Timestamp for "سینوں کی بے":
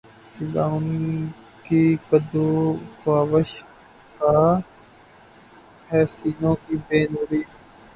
6.11-6.99